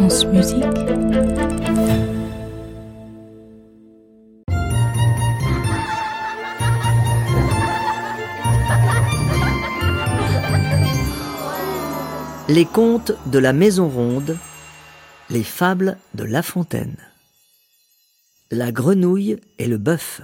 [0.00, 0.04] Les
[12.64, 14.38] contes de la Maison Ronde,
[15.30, 16.96] les fables de La Fontaine.
[18.52, 20.20] La grenouille et le bœuf.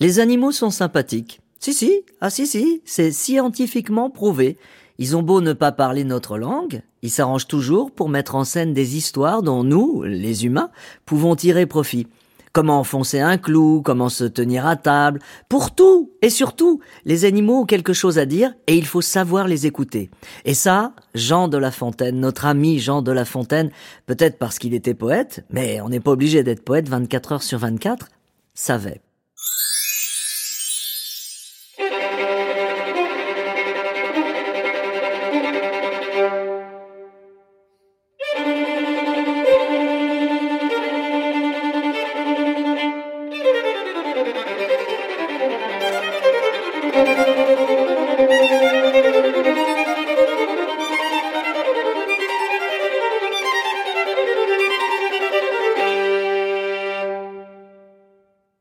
[0.00, 1.40] Les animaux sont sympathiques.
[1.60, 4.58] Si, si, ah si, si, c'est scientifiquement prouvé.
[5.00, 8.74] Ils ont beau ne pas parler notre langue, ils s'arrangent toujours pour mettre en scène
[8.74, 10.70] des histoires dont nous, les humains,
[11.06, 12.08] pouvons tirer profit.
[12.52, 15.20] Comment enfoncer un clou, comment se tenir à table.
[15.48, 19.46] Pour tout et surtout, les animaux ont quelque chose à dire et il faut savoir
[19.46, 20.10] les écouter.
[20.44, 23.70] Et ça, Jean de La Fontaine, notre ami Jean de La Fontaine,
[24.06, 27.58] peut-être parce qu'il était poète, mais on n'est pas obligé d'être poète 24 heures sur
[27.58, 28.08] 24,
[28.54, 29.00] savait.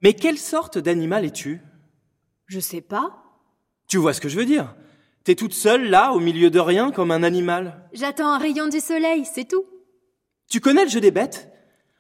[0.08, 1.60] Mais quelle sorte d'animal es-tu?
[2.46, 3.26] Je sais pas.
[3.90, 4.74] Tu vois ce que je veux dire?
[5.26, 7.90] T'es toute seule là, au milieu de rien, comme un animal.
[7.92, 9.66] J'attends un rayon du soleil, c'est tout.
[10.50, 11.52] Tu connais le jeu des bêtes?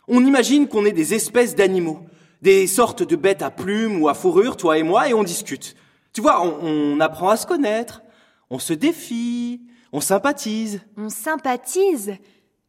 [0.07, 1.99] On imagine qu'on est des espèces d'animaux,
[2.41, 5.75] des sortes de bêtes à plumes ou à fourrure, toi et moi, et on discute.
[6.13, 6.59] Tu vois, on,
[6.95, 8.03] on apprend à se connaître,
[8.49, 10.79] on se défie, on sympathise.
[10.95, 12.15] On sympathise?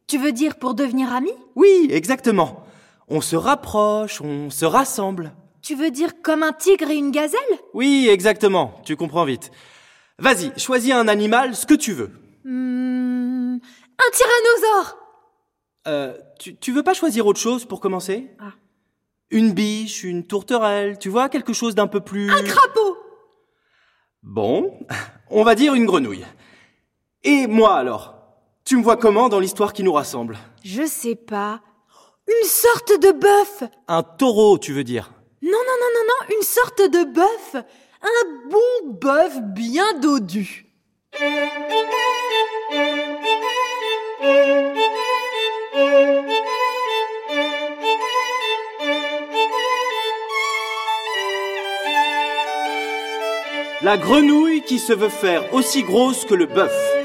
[0.09, 2.64] Tu veux dire pour devenir amis Oui, exactement.
[3.09, 5.33] On se rapproche, on se rassemble.
[5.62, 7.41] Tu veux dire comme un tigre et une gazelle?
[7.75, 9.50] Oui, exactement, tu comprends vite.
[10.19, 12.11] Vas-y, choisis un animal, ce que tu veux.
[12.45, 14.98] Hmm, Un tyrannosaure
[15.87, 18.31] Euh, tu, tu veux pas choisir autre chose pour commencer?
[18.41, 18.53] Ah.
[19.31, 22.31] Une biche, une tourterelle, tu vois, quelque chose d'un peu plus...
[22.31, 22.97] Un crapaud
[24.22, 24.78] Bon,
[25.31, 26.27] on va dire une grenouille.
[27.22, 28.15] Et moi alors?
[28.65, 30.37] Tu me vois comment dans l'histoire qui nous rassemble?
[30.65, 31.61] Je sais pas.
[32.28, 33.62] Une sorte de bœuf.
[33.89, 35.11] Un taureau, tu veux dire?
[35.41, 37.55] Non, non, non, non, non, une sorte de bœuf.
[38.03, 40.67] Un bon bœuf bien dodu.
[53.81, 56.97] La grenouille qui se veut faire aussi grosse que le bœuf.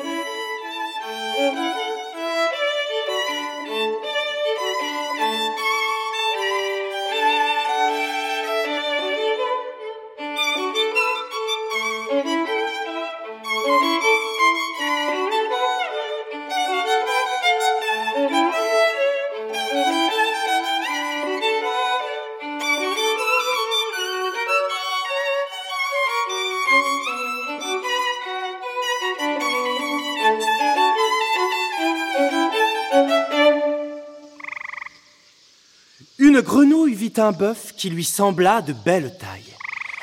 [36.34, 39.54] Une grenouille vit un bœuf qui lui sembla de belle taille.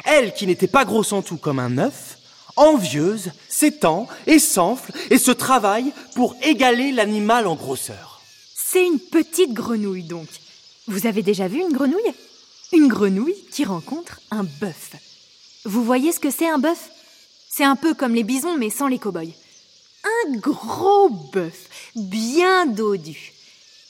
[0.05, 2.19] Elle, qui n'était pas grosse en tout comme un œuf,
[2.55, 8.21] envieuse, s'étend et s'enfle et se travaille pour égaler l'animal en grosseur.
[8.55, 10.29] C'est une petite grenouille donc.
[10.87, 12.15] Vous avez déjà vu une grenouille?
[12.73, 14.93] Une grenouille qui rencontre un bœuf.
[15.65, 16.91] Vous voyez ce que c'est un bœuf?
[17.51, 19.35] C'est un peu comme les bisons mais sans les cow-boys.
[20.29, 23.33] Un gros bœuf, bien dodu.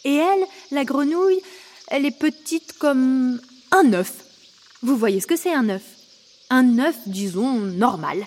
[0.07, 1.43] Et elle, la grenouille,
[1.91, 3.41] elle est petite comme
[3.73, 4.25] un œuf.
[4.83, 5.83] Vous voyez ce que c'est un œuf?
[6.49, 8.27] Un œuf, disons, normal.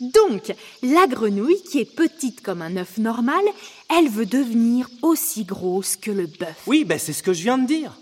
[0.00, 3.42] Donc, la grenouille, qui est petite comme un œuf normal,
[3.96, 6.62] elle veut devenir aussi grosse que le bœuf.
[6.66, 7.92] Oui, ben c'est ce que je viens de dire.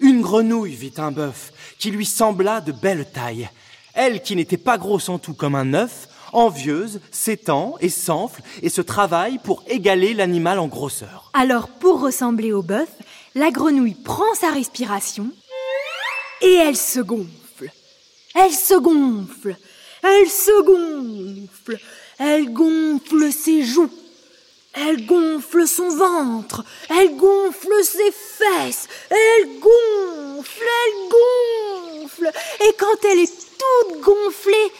[0.00, 3.48] Une grenouille vit un bœuf qui lui sembla de belle taille.
[3.94, 8.68] Elle, qui n'était pas grosse en tout comme un œuf, envieuse, s'étend et s'enfle et
[8.68, 11.30] se travaille pour égaler l'animal en grosseur.
[11.32, 12.88] Alors, pour ressembler au bœuf,
[13.34, 15.30] la grenouille prend sa respiration
[16.40, 17.70] et elle se gonfle.
[18.34, 19.56] Elle se gonfle.
[20.02, 21.78] Elle se gonfle.
[22.18, 23.90] Elle gonfle ses joues.
[24.72, 26.64] Elle gonfle son ventre.
[26.88, 28.88] Elle gonfle ses fesses.
[29.10, 30.64] Elle gonfle.
[30.84, 32.30] Elle gonfle.
[32.66, 34.72] Et quand elle est toute gonflée,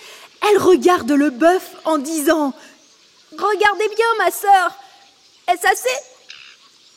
[0.49, 2.53] elle regarde le bœuf en disant
[3.33, 4.75] Regardez bien, ma sœur.
[5.49, 6.10] Est-ce assez?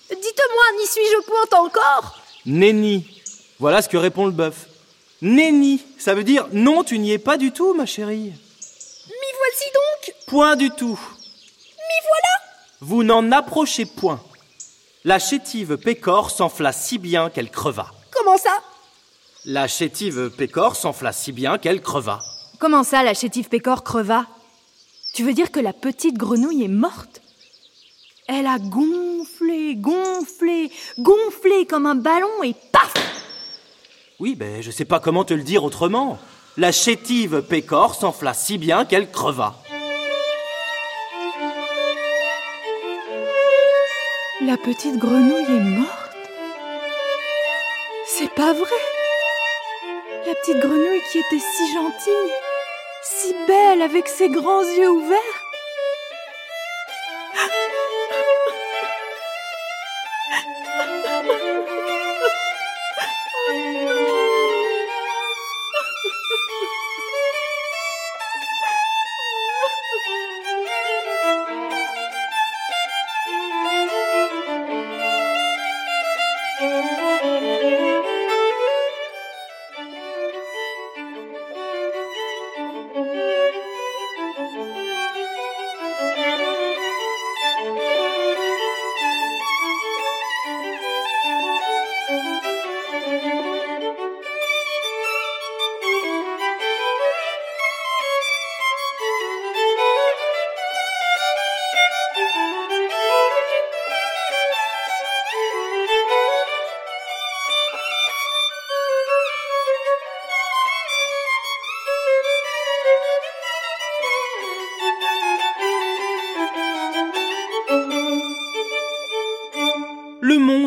[0.10, 2.20] Dites-moi, n'y suis-je point encore?
[2.46, 3.06] Nenni.
[3.60, 4.68] Voilà ce que répond le bœuf.
[5.22, 8.26] Nenni, ça veut dire non, tu n'y es pas du tout, ma chérie.
[8.26, 10.16] M'y voici donc?
[10.28, 11.00] Point du tout.
[11.00, 12.34] M'y voilà?
[12.82, 14.22] Vous n'en approchez point.
[15.06, 17.92] La chétive Pécore s'enfla si bien qu'elle creva.
[18.12, 18.58] Comment ça?
[19.46, 22.20] La chétive Pécore s'enfla si bien qu'elle creva.
[22.60, 24.26] Comment ça, la chétive pécore creva?
[25.14, 27.22] Tu veux dire que la petite grenouille est morte?
[28.28, 29.33] Elle a gonflé,
[29.76, 32.94] gonflé, gonflé comme un ballon et paf
[34.20, 36.20] Oui, ben je sais pas comment te le dire autrement.
[36.58, 39.56] La chétive Pécore s'enfla si bien qu'elle creva.
[44.46, 46.18] La petite grenouille est morte
[48.06, 48.84] C'est pas vrai
[50.28, 52.34] La petite grenouille qui était si gentille,
[53.04, 55.33] si belle avec ses grands yeux ouverts.
[61.24, 61.73] Le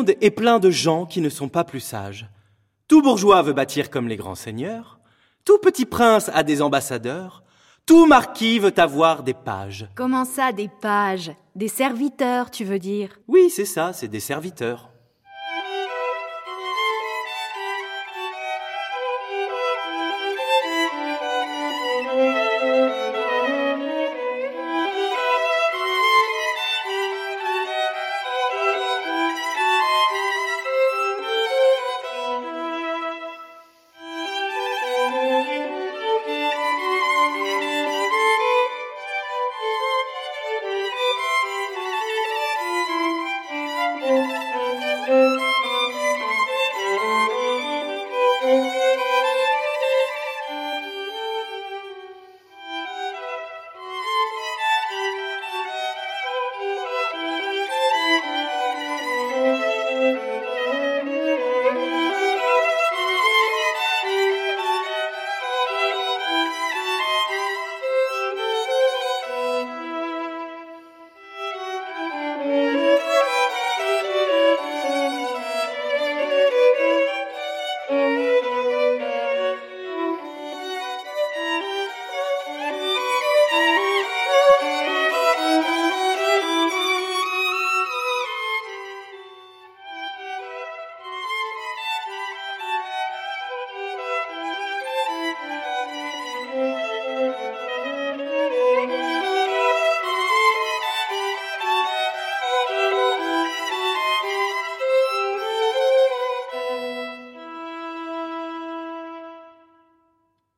[0.07, 2.27] monde est plein de gens qui ne sont pas plus sages.
[2.87, 4.99] Tout bourgeois veut bâtir comme les grands seigneurs.
[5.43, 7.43] Tout petit prince a des ambassadeurs.
[7.85, 9.87] Tout marquis veut avoir des pages.
[9.95, 11.31] Comment ça, des pages?
[11.55, 13.17] Des serviteurs, tu veux dire?
[13.27, 14.89] Oui, c'est ça, c'est des serviteurs.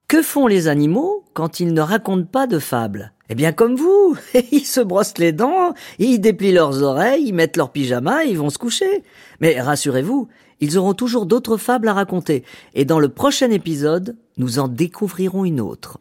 [0.10, 3.14] Que font les animaux quand ils ne racontent pas de fables?
[3.30, 4.18] Eh bien comme vous,
[4.52, 8.38] ils se brossent les dents, ils déplient leurs oreilles, ils mettent leur pyjama et ils
[8.40, 9.04] vont se coucher.
[9.40, 10.28] Mais rassurez-vous,
[10.62, 15.46] ils auront toujours d'autres fables à raconter, et dans le prochain épisode, nous en découvrirons
[15.46, 16.00] une autre.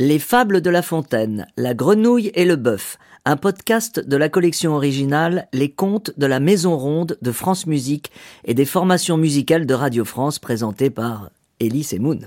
[0.00, 4.76] Les fables de La Fontaine, La Grenouille et le Bœuf, un podcast de la collection
[4.76, 8.12] originale Les Contes de la Maison Ronde de France Musique
[8.44, 12.20] et des formations musicales de Radio France présentées par Elise et Moon.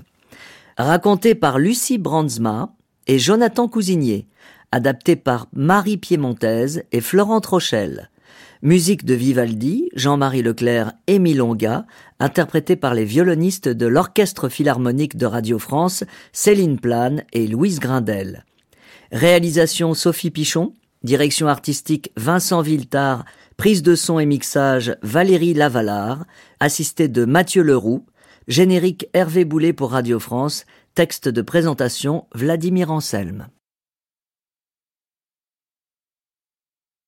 [0.76, 2.74] Raconté par Lucie Brandsma
[3.06, 4.28] et Jonathan Cousinier,
[4.72, 8.10] adapté par Marie Piémontaise et Florent Rochelle.
[8.60, 11.86] Musique de Vivaldi, Jean-Marie Leclerc et Milonga,
[12.18, 16.04] interprétée par les violonistes de l'Orchestre Philharmonique de Radio France,
[16.34, 18.44] Céline Plane et Louise Grindel.
[19.12, 23.24] Réalisation Sophie Pichon, direction artistique Vincent Villetard,
[23.56, 26.24] prise de son et mixage Valérie Lavalard,
[26.60, 28.06] assistée de Mathieu Leroux,
[28.48, 30.64] générique Hervé Boulet pour Radio France,
[30.94, 33.48] texte de présentation Vladimir Anselme.